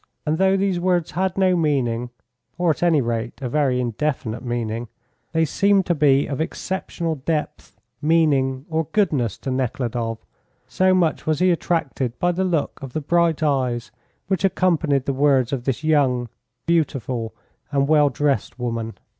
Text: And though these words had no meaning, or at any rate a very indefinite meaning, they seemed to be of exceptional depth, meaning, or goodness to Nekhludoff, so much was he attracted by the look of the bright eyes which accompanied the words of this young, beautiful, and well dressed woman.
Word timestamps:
And 0.25 0.39
though 0.39 0.57
these 0.57 0.79
words 0.79 1.11
had 1.11 1.37
no 1.37 1.55
meaning, 1.55 2.09
or 2.57 2.71
at 2.71 2.81
any 2.81 3.01
rate 3.01 3.39
a 3.39 3.47
very 3.47 3.79
indefinite 3.79 4.43
meaning, 4.43 4.87
they 5.31 5.45
seemed 5.45 5.85
to 5.85 5.93
be 5.93 6.25
of 6.25 6.41
exceptional 6.41 7.13
depth, 7.13 7.79
meaning, 8.01 8.65
or 8.67 8.87
goodness 8.93 9.37
to 9.37 9.51
Nekhludoff, 9.51 10.17
so 10.65 10.95
much 10.95 11.27
was 11.27 11.37
he 11.37 11.51
attracted 11.51 12.17
by 12.17 12.31
the 12.31 12.43
look 12.43 12.81
of 12.81 12.93
the 12.93 12.99
bright 13.01 13.43
eyes 13.43 13.91
which 14.25 14.43
accompanied 14.43 15.05
the 15.05 15.13
words 15.13 15.53
of 15.53 15.65
this 15.65 15.83
young, 15.83 16.29
beautiful, 16.65 17.35
and 17.71 17.87
well 17.87 18.09
dressed 18.09 18.57
woman. 18.57 18.97